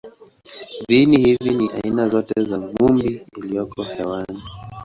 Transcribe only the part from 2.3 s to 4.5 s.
za vumbi iliyoko hewani.